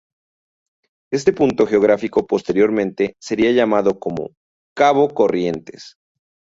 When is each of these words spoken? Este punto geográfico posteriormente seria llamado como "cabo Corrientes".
Este 1.13 1.31
punto 1.31 1.67
geográfico 1.67 2.25
posteriormente 2.25 3.13
seria 3.21 3.51
llamado 3.51 3.99
como 3.99 4.31
"cabo 4.75 5.07
Corrientes". 5.13 5.95